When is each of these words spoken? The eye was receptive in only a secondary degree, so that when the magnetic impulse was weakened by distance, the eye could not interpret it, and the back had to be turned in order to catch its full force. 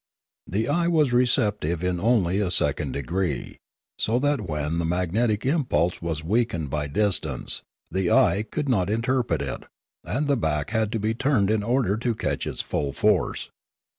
The 0.47 0.67
eye 0.67 0.87
was 0.87 1.13
receptive 1.13 1.83
in 1.83 1.99
only 1.99 2.39
a 2.39 2.49
secondary 2.49 3.03
degree, 3.03 3.57
so 3.99 4.17
that 4.17 4.41
when 4.41 4.79
the 4.79 4.83
magnetic 4.85 5.45
impulse 5.45 6.01
was 6.01 6.23
weakened 6.23 6.71
by 6.71 6.87
distance, 6.87 7.61
the 7.91 8.09
eye 8.09 8.41
could 8.49 8.67
not 8.67 8.89
interpret 8.89 9.43
it, 9.43 9.65
and 10.03 10.25
the 10.27 10.37
back 10.37 10.71
had 10.71 10.91
to 10.93 10.99
be 10.99 11.13
turned 11.13 11.51
in 11.51 11.61
order 11.61 11.97
to 11.97 12.15
catch 12.15 12.47
its 12.47 12.61
full 12.61 12.93
force. 12.93 13.51